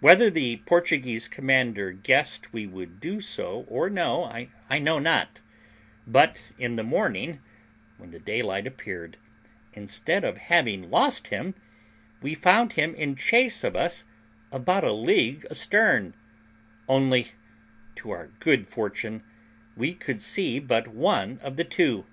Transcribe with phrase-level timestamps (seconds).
[0.00, 5.40] Whether the Portuguese commander guessed we would do so or no, I know not;
[6.06, 7.40] but in the morning,
[7.96, 9.16] when the daylight appeared,
[9.72, 11.54] instead of having lost him,
[12.20, 14.04] we found him in chase of us
[14.52, 16.12] about a league astern;
[16.86, 17.28] only,
[17.96, 19.22] to our great good fortune,
[19.74, 22.04] we could see but one of the two.